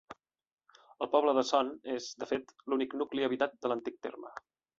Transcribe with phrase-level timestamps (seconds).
[1.05, 4.35] El poble de Son és, de fet, l'únic nucli habitat de l'antic terme.